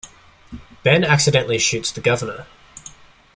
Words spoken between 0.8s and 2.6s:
Ben accidentally shoots the governor.